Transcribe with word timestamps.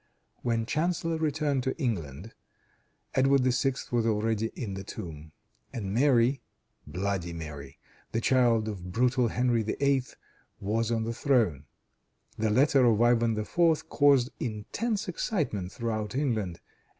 When 0.41 0.65
Chanceller 0.65 1.19
returned 1.19 1.61
to 1.61 1.77
England, 1.77 2.33
Edward 3.13 3.41
VI. 3.43 3.73
was 3.91 4.07
already 4.07 4.47
in 4.55 4.73
the 4.73 4.83
tomb, 4.83 5.31
and 5.71 5.93
Mary, 5.93 6.41
Bloody 6.87 7.33
Mary, 7.33 7.77
the 8.11 8.19
child 8.19 8.67
of 8.67 8.91
brutal 8.91 9.27
Henry 9.27 9.61
VIII., 9.61 10.05
was 10.59 10.89
on 10.89 11.03
the 11.03 11.13
throne. 11.13 11.65
The 12.35 12.49
letter 12.49 12.83
of 12.83 12.99
Ivan 12.99 13.37
IV. 13.37 13.89
caused 13.89 14.31
intense 14.39 15.07
excitement 15.07 15.71
throughout 15.71 16.15
England. 16.15 16.61